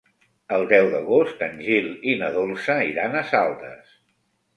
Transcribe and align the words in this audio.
El 0.55 0.63
deu 0.69 0.87
d'agost 0.93 1.43
en 1.47 1.61
Gil 1.65 1.89
i 2.13 2.15
na 2.21 2.31
Dolça 2.37 2.79
iran 2.93 3.19
a 3.21 3.23
Saldes. 3.33 3.93